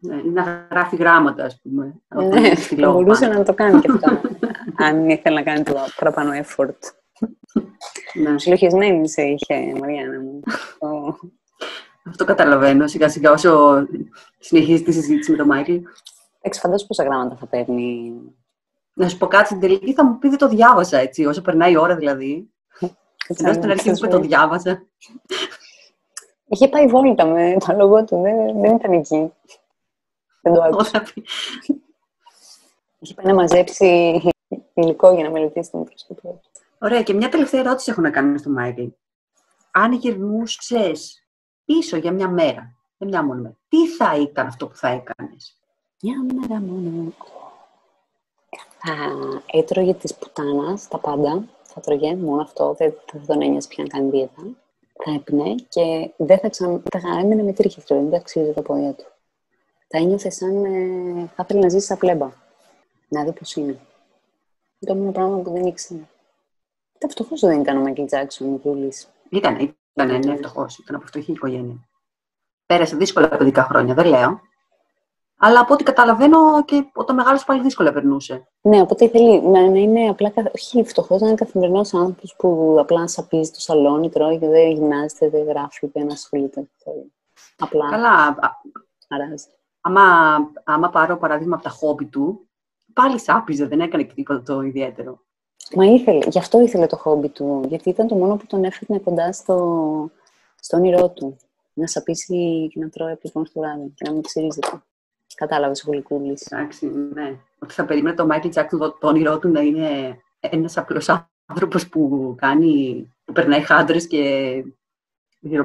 Ναι, 0.00 0.22
να 0.22 0.66
γράφει 0.70 0.96
γράμματα, 0.96 1.44
ας 1.44 1.60
πούμε. 1.62 2.00
Ναι, 2.14 2.54
θα 2.54 2.76
μπορούσε 2.76 3.26
να 3.26 3.42
το 3.42 3.54
κάνει 3.54 3.80
και 3.80 3.90
αυτό. 3.92 4.20
αν 4.86 5.08
ήθελε 5.08 5.34
να 5.36 5.42
κάνει 5.42 5.62
το 5.62 5.74
παραπάνω 5.96 6.30
effort. 6.44 6.78
Ναι. 8.14 8.38
Συλλογισμένη 8.38 9.08
σε 9.08 9.22
είχε, 9.22 9.54
Μαριάννα 9.80 10.20
μου. 10.20 10.40
Αυτό 12.04 12.24
καταλαβαίνω 12.24 12.86
σιγά 12.86 13.08
σιγά 13.08 13.30
όσο 13.30 13.84
συνεχίζει 14.38 14.82
τη 14.82 14.92
συζήτηση 14.92 15.30
με 15.30 15.36
τον 15.36 15.46
Μάικλ. 15.46 15.72
Εντάξει, 16.40 16.60
φαντάζομαι 16.60 16.88
πόσα 16.88 17.04
γράμματα 17.04 17.36
θα 17.36 17.46
παίρνει. 17.46 18.12
Να 18.94 19.08
σου 19.08 19.18
πω 19.18 19.26
κάτι 19.26 19.46
στην 19.46 19.60
τελική, 19.60 19.92
θα 19.92 20.04
μου 20.04 20.18
πει 20.18 20.28
δεν 20.28 20.38
το 20.38 20.48
διάβασα 20.48 20.98
έτσι, 20.98 21.24
όσο 21.24 21.42
περνάει 21.42 21.72
η 21.72 21.76
ώρα 21.76 21.96
δηλαδή. 21.96 22.48
Ενώ 23.26 23.52
στην 23.52 23.70
αρχή 23.70 23.88
μου 23.88 23.94
είπε 23.98 24.06
το 24.06 24.20
διάβασα. 24.20 24.82
Είχε 26.46 26.68
πάει 26.68 26.86
βόλτα 26.86 27.24
με 27.24 27.56
το 27.66 27.72
λόγο 27.76 28.04
του, 28.04 28.20
δεν, 28.20 28.60
δεν 28.60 28.76
ήταν 28.76 28.92
εκεί. 28.92 29.32
Δεν 30.40 30.54
το 30.54 30.62
άκουσα. 30.62 31.02
Είχε 32.98 33.14
πάει 33.14 33.26
να 33.26 33.34
μαζέψει 33.34 34.20
υλικό 34.74 35.14
για 35.14 35.24
να 35.24 35.30
μελετήσει 35.30 35.70
το 35.70 35.78
μικροσκοπείο. 35.78 36.40
Ωραία, 36.78 37.02
και 37.02 37.12
μια 37.12 37.28
τελευταία 37.28 37.60
ερώτηση 37.60 37.90
έχω 37.90 38.00
να 38.00 38.10
κάνω 38.10 38.38
στο 38.38 38.50
Μάικλ. 38.50 38.86
Αν 39.70 39.92
γυρνούσες 39.92 41.26
πίσω 41.64 41.96
για 41.96 42.12
μια 42.12 42.28
μέρα, 42.28 42.74
για 42.98 43.06
μια 43.06 43.22
μόνη 43.22 43.40
μέρα, 43.40 43.56
τι 43.68 43.88
θα 43.88 44.16
ήταν 44.16 44.46
αυτό 44.46 44.66
που 44.66 44.76
θα 44.76 44.88
έκανες; 44.88 45.58
Μια 46.00 46.24
μέρα 46.34 46.60
μόνο. 46.60 47.12
Θα 48.78 48.94
έτρωγε 49.46 49.94
τη 49.94 50.14
πουτάνας 50.14 50.88
τα 50.88 50.98
πάντα. 50.98 51.44
Θα 51.62 51.80
τρώγε 51.80 52.16
μόνο 52.16 52.42
αυτό, 52.42 52.74
δεν 52.78 52.94
θα 53.06 53.18
τον 53.26 53.42
ένιωσε 53.42 53.68
πια 53.68 53.84
να 53.84 53.88
κάνει 53.88 54.10
δίαιτα. 54.10 54.42
Θα 55.04 55.12
έπινε 55.14 55.54
και 55.68 56.10
δεν 56.16 56.38
θα 56.38 56.48
ξανά. 56.48 56.82
Θα 56.90 57.18
έμεινε 57.20 57.42
με 57.42 57.52
τρίχε 57.52 57.82
δεν 57.86 58.10
θα 58.10 58.16
αξίζει 58.16 58.52
τα 58.52 58.62
πόδια 58.62 58.92
του. 58.92 59.04
Θα 59.88 59.98
ένιωθε 59.98 60.30
σαν. 60.30 60.64
Ε, 60.64 61.30
θα 61.34 61.42
ήθελε 61.42 61.60
να 61.60 61.68
ζήσει 61.68 61.86
σαν 61.86 61.98
πλέμπα. 61.98 62.30
Να 63.08 63.24
δει 63.24 63.32
πώς 63.32 63.54
είναι. 63.54 63.78
Το 64.78 64.94
μόνο 64.94 65.12
πράγμα 65.12 65.38
που 65.38 65.50
δεν 65.50 65.66
ήξερε. 65.66 66.00
Ήταν 66.96 67.10
φτωχός 67.10 67.40
δεν 67.40 67.60
ήταν 67.60 67.76
ο 67.76 67.80
Μάικλ 67.80 68.04
Τζάξον, 68.04 68.54
ο 68.54 68.60
Δούλη. 68.62 68.92
Ήταν, 69.28 69.76
ήταν, 69.94 70.18
ναι, 70.18 70.36
φτωχός. 70.36 70.78
Ήταν 70.78 70.96
από 70.96 71.06
φτωχή 71.06 71.32
οικογένεια. 71.32 71.88
Πέρασε 72.66 72.96
δύσκολα 72.96 73.28
παιδικά 73.28 73.62
χρόνια, 73.62 73.94
δεν 73.94 74.06
λέω. 74.06 74.40
Αλλά 75.46 75.60
από 75.60 75.74
ό,τι 75.74 75.82
καταλαβαίνω 75.82 76.64
και 76.64 76.84
όταν 76.94 77.16
μεγάλο 77.16 77.40
πάλι 77.46 77.62
δύσκολα 77.62 77.92
περνούσε. 77.92 78.48
Ναι, 78.60 78.80
οπότε 78.80 79.08
θέλει 79.08 79.42
να, 79.42 79.60
να 79.70 79.78
είναι 79.78 80.08
απλά. 80.08 80.32
Όχι 80.54 80.84
φτωχός, 80.84 81.20
να 81.20 81.26
είναι 81.26 81.36
καθημερινός 81.36 81.94
άνθρωπος 81.94 82.34
που 82.38 82.76
απλά 82.78 83.06
σαπίζει 83.08 83.50
το 83.50 83.60
σαλόνι, 83.60 84.08
τρώει 84.08 84.38
και 84.38 84.48
δεν 84.48 84.70
γυμνάζεται, 84.70 85.28
δεν 85.28 85.44
γράφει, 85.44 85.90
δεν 85.92 86.12
ασχολείται. 86.12 86.68
Απλά. 87.58 87.90
Καλά. 87.90 88.36
Αράζει. 89.08 89.46
Άμα, 89.80 90.02
άμα 90.64 90.90
πάρω 90.90 91.16
παράδειγμα 91.16 91.54
από 91.54 91.64
τα 91.64 91.70
χόμπι 91.70 92.04
του, 92.04 92.48
πάλι 92.92 93.20
σάπιζε, 93.20 93.66
δεν 93.66 93.80
έκανε 93.80 94.02
και 94.02 94.14
τίποτα 94.14 94.42
το 94.42 94.60
ιδιαίτερο. 94.60 95.20
Μα 95.74 95.84
ήθελε, 95.84 96.26
γι' 96.28 96.38
αυτό 96.38 96.60
ήθελε 96.60 96.86
το 96.86 96.96
χόμπι 96.96 97.28
του, 97.28 97.62
γιατί 97.68 97.88
ήταν 97.88 98.06
το 98.06 98.14
μόνο 98.14 98.36
που 98.36 98.46
τον 98.46 98.64
έφερνε 98.64 98.98
κοντά 98.98 99.32
στο, 99.32 100.10
στο 100.60 100.76
όνειρό 100.76 101.08
του. 101.08 101.36
Να 101.72 101.86
σαπίσει 101.86 102.68
και 102.72 102.80
να 102.80 102.88
τρώει 102.88 103.12
από 103.12 103.30
το 103.30 103.44
στο 103.44 103.60
βράδυ 103.60 103.92
και 103.96 104.04
να 104.06 104.12
μην 104.12 104.22
ξυρίζεται. 104.22 104.82
Κατάλαβες 105.34 105.84
ο 105.84 105.90
Γλυκούλη. 105.90 106.38
Εντάξει, 106.50 106.86
ναι. 106.86 107.36
Ότι 107.58 107.74
θα 107.74 107.84
περίμενε 107.84 108.16
το 108.16 108.26
Μάικλ 108.26 108.48
Τζάκσον 108.48 108.78
το, 108.78 108.90
το 108.92 109.06
όνειρό 109.06 109.38
του 109.38 109.48
να 109.48 109.60
είναι 109.60 110.18
ένας 110.40 110.76
απλός 110.76 111.08
άνθρωπος 111.46 111.88
που 111.88 112.34
κάνει, 112.38 113.06
που 113.24 113.32
περνάει 113.32 113.60
χάντρες 113.60 114.06
και 114.06 114.20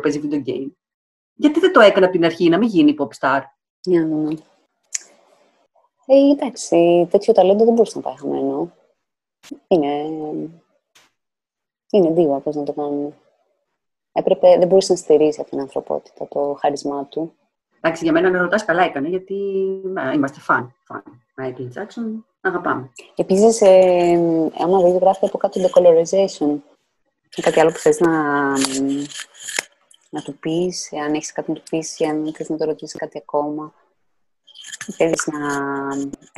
παίζει 0.02 0.22
video 0.24 0.50
game. 0.50 0.72
Γιατί 1.34 1.60
δεν 1.60 1.74
το 1.74 1.80
έκανε 1.80 2.06
από 2.06 2.16
την 2.16 2.26
αρχή, 2.26 2.50
να 2.50 2.58
μην 2.58 2.68
γίνει 2.68 2.96
pop 3.00 3.08
star. 3.20 3.42
Ναι, 3.88 4.00
ναι, 4.00 4.16
ναι. 4.16 4.34
Ε, 6.06 6.32
εντάξει, 6.32 7.08
τέτοιο 7.12 7.34
ταλέντο 7.34 7.66
δεν 7.66 7.74
μπορούσε 7.74 7.98
να 7.98 8.04
πάει 8.04 8.18
χαμένο. 8.18 8.74
Είναι, 9.68 9.94
είναι 11.92 12.12
δίβα, 12.12 12.40
πώς 12.40 12.56
να 12.56 12.64
το 12.64 12.74
κάνουμε. 12.74 13.14
Έπρεπε, 14.12 14.58
δεν 14.58 14.68
μπορούσε 14.68 14.92
να 14.92 14.98
στηρίζεις 14.98 15.40
από 15.40 15.50
την 15.50 15.60
ανθρωπότητα 15.60 16.28
το 16.28 16.58
χάρισμά 16.60 17.06
του. 17.06 17.34
Εντάξει, 17.82 18.04
για 18.04 18.14
μένα 18.14 18.30
να 18.30 18.42
ρωτάς 18.42 18.66
καλά 18.66 18.84
έκανε, 18.84 19.08
γιατί 19.08 19.36
είμαστε 20.14 20.40
φαν. 20.40 20.76
φαν. 20.84 21.04
Michael 21.42 21.80
Jackson, 21.80 22.24
αγαπάμε. 22.42 22.90
Επίσης, 23.16 23.62
ε, 23.62 24.14
άμα 24.58 24.82
δεν 24.82 24.98
γράφει 24.98 25.26
από 25.26 25.38
κάτω 25.38 25.62
decolorization, 25.62 26.58
κάτι 27.42 27.60
άλλο 27.60 27.72
που 27.72 27.78
θες 27.78 28.00
να, 28.00 28.12
να 30.10 30.22
του 30.24 30.38
πεις, 30.40 30.90
αν 31.06 31.14
έχεις 31.14 31.32
κάτι 31.32 31.52
να 31.52 31.56
του 31.56 31.64
πεις, 31.70 32.02
αν 32.02 32.34
θες 32.36 32.50
να 32.50 32.58
το 32.58 32.66
ρωτήσεις 32.66 33.00
κάτι 33.00 33.18
ακόμα. 33.18 33.74
Θέλεις 34.96 35.28
να 35.28 35.40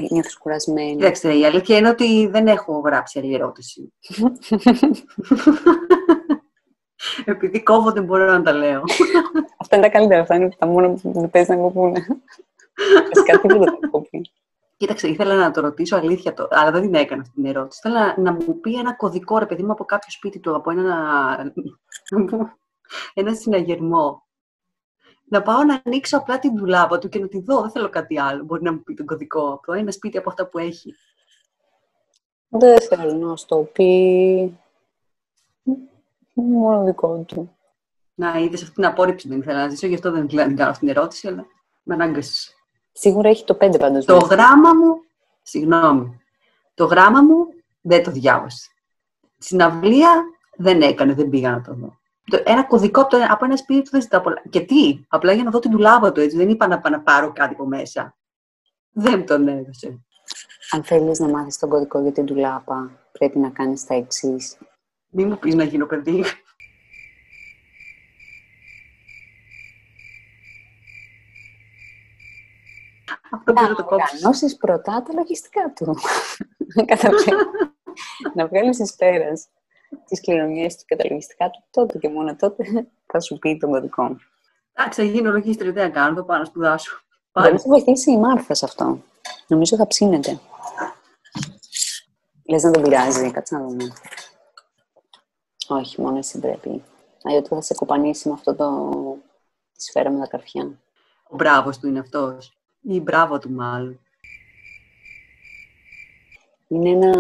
νιώθεις 0.10 0.38
κουρασμένη. 0.38 0.96
Κοιτάξτε, 0.96 1.34
η 1.34 1.46
αλήθεια 1.46 1.78
είναι 1.78 1.90
ότι 1.90 2.28
δεν 2.28 2.48
έχω 2.48 2.80
γράψει 2.80 3.20
άλλη 3.20 3.34
ερώτηση. 3.34 3.94
Επειδή 7.26 7.64
κόβω 7.64 7.92
δεν 7.92 8.04
μπορώ 8.04 8.26
να 8.26 8.42
τα 8.42 8.54
λέω. 8.54 8.84
Αυτά 9.58 9.76
είναι 9.76 9.86
τα 9.86 9.92
καλύτερα, 9.92 10.22
αυτά 10.22 10.36
είναι 10.36 10.50
τα 10.58 10.68
μόνα 10.68 10.90
που 10.90 11.12
δεν 11.12 11.30
παίζει 11.30 11.52
να 11.52 11.58
κοπούνε. 11.58 12.06
κάτι 13.26 13.48
που 13.48 13.60
δεν 13.60 13.80
κοπεί. 13.92 14.32
Κοίταξε, 14.78 15.08
ήθελα 15.08 15.36
να 15.36 15.52
το 15.52 15.62
ρωτήσω 15.62 15.96
αλήθεια, 15.96 16.34
το, 16.34 16.48
αλλά 16.52 16.72
δεν 16.72 16.82
την 16.82 16.94
έκανα 16.94 17.22
αυτή 17.22 17.34
την 17.34 17.46
ερώτηση. 17.46 17.82
Ήθελα 17.84 18.16
να 18.18 18.32
μου 18.32 18.60
πει 18.60 18.74
ένα 18.74 18.94
κωδικό, 18.94 19.38
ρε 19.38 19.46
παιδί 19.46 19.64
μου, 19.64 19.72
από 19.72 19.86
κάποιο 19.86 20.12
σπίτι 20.12 20.40
του, 20.40 20.56
από 20.56 20.72
ένα, 20.72 21.54
ένα 23.14 23.34
συναγερμό 23.34 24.24
να 25.32 25.42
πάω 25.42 25.64
να 25.64 25.82
ανοίξω 25.86 26.18
απλά 26.18 26.40
την 26.40 26.56
τουλάπα 26.56 27.00
του 27.00 27.10
και 27.10 27.20
να 27.20 27.28
τη 27.28 27.42
δω. 27.42 27.62
Δεν 27.62 27.72
θέλω 27.72 27.90
κάτι 27.90 28.20
άλλο. 28.20 28.44
Μπορεί 28.44 28.64
να 28.64 28.72
μου 28.72 28.84
πει 28.84 28.94
τον 28.94 29.06
κωδικό 29.06 29.52
από 29.54 29.74
ένα 29.74 29.92
σπίτι 29.92 30.18
από 30.18 30.30
αυτά 30.30 30.48
που 30.48 30.58
έχει. 30.58 30.96
Δεν 32.48 32.82
θέλω 32.82 33.14
να 33.14 33.36
στο 33.36 33.70
πει. 33.74 34.60
Μόνο 36.34 36.84
δικό 36.84 37.24
του. 37.28 37.56
Να, 38.14 38.40
είδες 38.40 38.62
αυτή 38.62 38.74
την 38.74 38.86
απόρριψη 38.86 39.28
δεν 39.28 39.40
ήθελα 39.40 39.60
να 39.60 39.70
ζήσω, 39.70 39.88
γι' 39.88 39.94
αυτό 39.94 40.12
δεν 40.12 40.26
ήθελα 40.26 40.48
να 40.48 40.54
κάνω 40.54 40.70
αυτή 40.70 40.86
την 40.86 40.96
ερώτηση, 40.96 41.28
αλλά 41.28 41.46
με 41.84 41.94
ανάγκασες. 41.94 42.56
Σίγουρα 42.92 43.30
έχει 43.30 43.44
το 43.44 43.54
πέντε 43.54 43.78
πάντως. 43.78 44.06
Το 44.06 44.18
γράμμα 44.18 44.74
μου, 44.74 45.02
συγγνώμη, 45.42 46.22
το 46.74 46.86
γράμμα 46.86 47.22
μου 47.22 47.48
δεν 47.82 48.04
το 48.04 48.12
διάβασε. 48.12 48.70
Συναυλία 49.38 50.24
δεν 50.58 50.82
έκανε, 50.82 51.14
δεν 51.14 51.30
πήγα 51.30 51.52
να 51.52 51.62
το 51.62 51.74
δω 51.74 52.00
ένα 52.44 52.64
κωδικό 52.64 53.02
από, 53.02 53.18
από 53.30 53.46
ένα 53.46 53.58
σπίτι 53.58 53.82
του 53.82 53.90
δεν 53.92 54.02
ζητάω 54.02 54.22
πολλά. 54.22 54.42
Και 54.50 54.60
τι, 54.60 55.00
απλά 55.08 55.34
για 55.34 55.44
να 55.44 55.52
δω 55.52 55.60
την 55.60 55.72
τουλάβα 55.72 56.12
του 56.12 56.20
έτσι. 56.20 56.38
Δεν 56.38 56.50
είπα 56.50 56.68
να, 56.68 56.80
πάω 56.80 56.92
να 56.92 57.00
πάρω 57.00 57.32
κάτι 57.32 57.54
από 57.54 57.66
μέσα. 57.66 58.16
Δεν 58.92 59.26
τον 59.26 59.48
έδωσε. 59.48 60.00
Αν 60.72 60.84
θέλεις 60.84 61.20
να 61.20 61.28
μάθεις 61.28 61.58
τον 61.58 61.70
κωδικό 61.70 62.02
για 62.02 62.12
την 62.12 62.26
τουλάπα, 62.26 62.92
πρέπει 63.12 63.40
να 63.40 63.50
κάνεις 63.50 63.86
τα 63.86 63.96
εξής. 63.96 64.58
Μην 65.14 65.28
μου 65.28 65.40
πεις 65.40 65.56
να 65.56 65.64
γίνω 65.64 65.86
παιδί. 65.86 66.24
Αυτό 73.32 73.54
να 73.54 73.76
το 73.76 73.84
κόψεις. 73.84 74.22
Να 74.22 74.58
πρώτα 74.60 75.04
τα 75.04 75.14
λογιστικά 75.14 75.74
του. 75.76 75.96
να 78.36 78.48
βγάλεις 78.48 78.80
εις 78.80 78.96
πέρας 78.96 79.48
τι 80.06 80.22
κληρονομιέ 80.22 80.68
του 80.68 80.84
και 80.86 80.96
τα 80.96 81.04
λογιστικά 81.10 81.50
του, 81.50 81.64
τότε 81.72 81.98
και 81.98 82.10
μόνο 82.10 82.36
τότε 82.36 82.64
θα 83.06 83.20
σου 83.20 83.38
πει 83.38 83.58
τον 83.58 83.72
κωδικό 83.72 84.04
μου. 84.04 84.18
Εντάξει, 84.74 85.02
θα 85.02 85.08
γίνω 85.08 85.32
λογίστρια, 85.32 85.72
δεν 85.72 85.92
κάνω, 85.92 86.16
το 86.16 86.24
πάω 86.24 86.38
να 86.38 86.46
σπουδάσω. 86.46 87.02
Δεν 87.32 87.60
θα 87.60 87.66
βοηθήσει 87.68 88.12
η 88.12 88.18
Μάρθα 88.18 88.54
σε 88.54 88.66
αυτό. 88.66 89.04
Νομίζω 89.48 89.76
θα 89.76 89.88
ψήνεται. 89.88 90.40
Λες 92.50 92.64
να 92.64 92.72
τον 92.72 92.82
πειράζει, 92.82 93.32
κάτσε 93.32 93.56
να 93.56 93.62
δούμε. 93.68 93.94
Όχι, 95.76 96.02
μόνο 96.02 96.18
εσύ 96.18 96.40
πρέπει. 96.40 96.84
Αλλιώ 97.24 97.46
θα 97.46 97.62
σε 97.62 97.74
κοπανίσει 97.74 98.28
με 98.28 98.34
αυτό 98.34 98.56
το... 98.56 98.90
τη 99.74 99.84
σφαίρα 99.84 100.10
με 100.10 100.20
τα 100.20 100.28
καρφιά. 100.28 100.80
Ο 101.28 101.36
μπράβος 101.36 101.78
του 101.78 101.88
είναι 101.88 102.00
αυτός. 102.00 102.58
Ή 102.82 103.00
μπράβο 103.00 103.40
του 103.40 103.52
μάλλον. 103.52 104.00
Είναι 106.68 106.90
ένα 106.90 107.14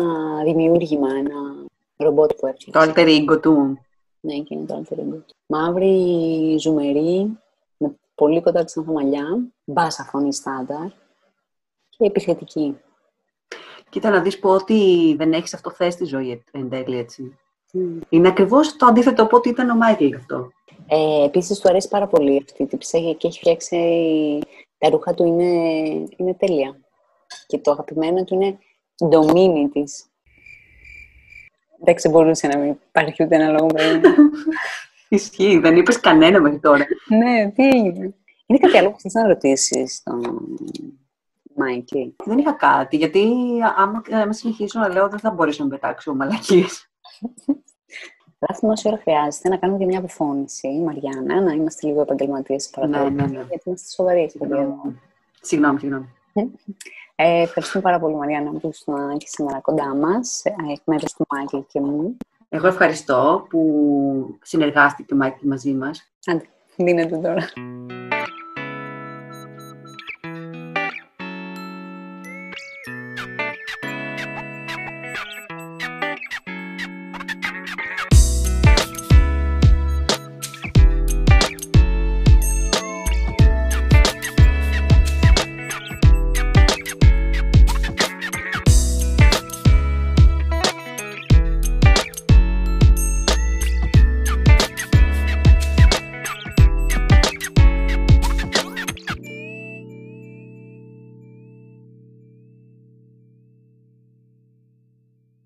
δημιούργημα, 0.44 1.10
ένα 1.10 1.66
ρομπότ 1.98 2.34
που 2.34 2.48
έφτιαξε. 2.48 2.94
Το 2.94 3.02
alter 3.02 3.08
ego 3.08 3.42
του. 3.42 3.80
Ναι, 4.20 4.34
και 4.34 4.54
είναι 4.54 4.66
το 4.66 4.84
alter 4.84 4.94
ego 4.94 5.22
του. 5.28 5.36
Μαύρη, 5.46 6.56
ζουμερή, 6.60 7.40
με 7.78 7.96
πολύ 8.16 8.42
κοντά 8.42 8.64
της 8.64 8.76
μαλλιά, 8.76 9.26
μπάσα 9.64 10.04
φωνή 10.04 10.34
στάνταρ 10.34 10.88
και 11.90 12.06
επιθετική. 12.06 12.78
Κοίτα 13.90 14.10
να 14.10 14.22
δεις 14.22 14.40
πω 14.40 14.50
ότι 14.50 15.14
δεν 15.18 15.34
έχεις 15.34 15.54
αυτό 15.54 15.72
θέση 15.72 15.92
στη 15.92 16.06
ζωή 16.06 16.44
εν 16.52 16.70
τέλει 16.70 16.98
έτσι. 16.98 17.40
Είναι 18.10 18.28
ακριβώς 18.28 18.76
το 18.76 18.86
αντίθετο 18.86 19.24
από 19.24 19.38
ό,τι 19.38 19.50
ήταν 19.50 19.70
ο 19.70 19.76
Μάικλ 19.76 20.16
αυτό. 20.16 20.52
Ε, 20.88 21.24
επίσης 21.24 21.60
του 21.60 21.70
αρέσει 21.70 21.88
πάρα 21.88 22.08
πολύ 22.08 22.46
αυτή 22.46 22.76
η 22.76 22.78
ψέγια 22.78 23.14
και 23.14 23.28
έχει 23.28 23.40
φτιάξει 23.40 23.78
τα 24.78 24.90
ρούχα 24.90 25.14
του 25.14 25.26
είναι, 25.26 25.46
είναι 26.18 26.34
τέλεια. 26.34 26.80
Και 27.48 27.58
το 27.58 27.72
αγαπημένο 27.72 28.24
του 28.24 28.34
είναι 28.34 28.58
το 29.10 29.24
μήνυ 29.24 29.70
της. 29.70 30.06
Δεν 31.84 31.96
ξεμπορούσε 31.96 32.48
να 32.48 32.58
μην 32.58 32.76
υπάρχει 32.88 33.24
ούτε 33.24 33.36
ένα 33.36 33.52
λόγο 33.52 33.68
Ισχύει, 35.10 35.58
δεν 35.58 35.76
είπες 35.76 36.00
κανένα 36.00 36.42
μέχρι 36.42 36.60
τώρα. 36.60 36.86
ναι, 37.08 37.52
τι 37.52 37.68
έγινε. 37.68 38.16
Είναι 38.46 38.60
κάτι 38.60 38.78
άλλο 38.78 38.92
που 38.92 39.00
θες 39.00 39.14
να 39.14 39.28
ρωτήσει 39.28 40.02
τον 40.04 40.48
Μάικλ. 41.56 42.00
Δεν 42.26 42.38
είχα 42.38 42.52
κάτι, 42.52 42.98
γιατί 42.98 43.30
άμα, 43.78 44.02
άμα 44.12 44.34
συνεχίσω 44.34 44.80
να 44.80 44.90
λέω 44.90 45.10
δεν 45.10 45.20
θα 45.20 45.32
μπορέσω 45.32 45.64
να 45.64 45.70
πετάξω 45.70 46.16
μαλακίες. 46.16 46.91
Γράφουμε 48.40 48.72
όση 48.72 48.88
ώρα 48.88 48.98
χρειάζεται 48.98 49.50
να 49.50 49.58
κάνουμε 49.58 49.80
και 49.80 49.86
μια 49.86 50.00
αποφώνηση, 50.00 50.68
Μαριάννα, 50.68 51.42
να 51.42 51.52
είμαστε 51.52 51.88
λίγο 51.88 52.02
επαγγελματίες 52.02 52.70
ναι, 52.88 52.88
ναι, 52.88 53.10
ναι. 53.10 53.26
γιατί 53.26 53.64
είμαστε 53.66 53.90
σοβαροί. 53.90 54.32
Συγγνώμη, 55.42 55.80
συγγνώμη. 55.80 56.06
Ε, 57.16 57.42
ευχαριστούμε 57.42 57.84
πάρα 57.84 58.00
πολύ, 58.00 58.16
Μαριάννα, 58.16 58.52
που 58.52 58.70
ήσουν 58.74 59.18
και 59.18 59.28
σήμερα 59.28 59.60
κοντά 59.60 59.96
μας, 59.96 60.46
ε, 60.46 60.72
εκ 60.72 60.82
μέρους 60.86 61.14
του 61.14 61.26
Μάικλ 61.30 61.58
και 61.68 61.80
μου. 61.80 62.18
Εγώ 62.50 62.68
ευχαριστώ 62.68 63.46
που 63.50 64.38
συνεργάστηκε 64.42 65.14
ο 65.14 65.18
Μάικλ 65.18 65.48
μαζί 65.48 65.74
μας. 65.74 66.12
Άντε, 66.26 66.46
δίνετε 66.76 67.18
τώρα. 67.18 67.48